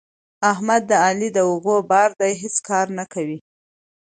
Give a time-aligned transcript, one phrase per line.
[0.51, 3.37] احمد د علي د اوږو بار دی؛ هیڅ کار نه کوي.